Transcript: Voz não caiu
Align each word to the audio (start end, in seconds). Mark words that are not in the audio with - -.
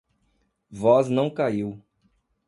Voz 0.71 1.09
não 1.09 1.29
caiu 1.29 1.79